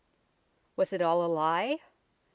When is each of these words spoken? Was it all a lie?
Was 0.77 0.93
it 0.93 1.03
all 1.03 1.23
a 1.23 1.29
lie? 1.31 1.77